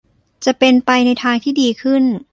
[0.45, 2.03] จะเป็นไปในทางที่ดีขึ้น